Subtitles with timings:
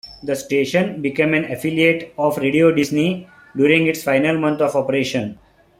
[0.23, 5.37] The station became an affiliate of Radio Disney during its final month of operation.